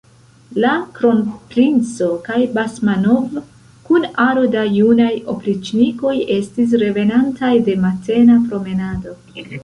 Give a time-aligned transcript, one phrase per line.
[0.61, 3.35] La kronprinco kaj Basmanov
[3.89, 9.15] kun aro da junaj opriĉnikoj estis revenantaj de matena promenado.